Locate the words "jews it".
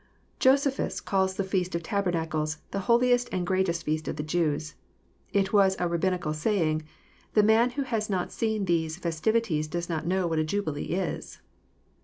4.23-5.53